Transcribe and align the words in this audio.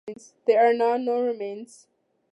There 0.47 0.67
are 0.67 0.73
now 0.73 0.97
no 0.97 1.21
remains. 1.21 1.85